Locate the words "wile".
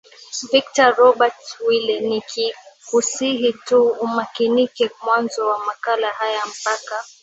1.67-1.97